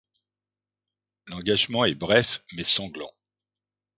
[1.27, 3.11] L'engagement est bref mais sanglant.